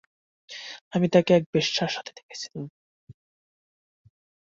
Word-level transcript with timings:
আমি 0.93 1.07
তাকে 1.09 1.31
এক 1.33 1.43
বেশ্যার 1.53 1.89
সাথে 1.89 2.11
দেখেছিলাম। 2.17 2.65